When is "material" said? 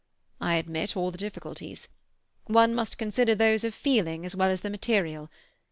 4.71-5.29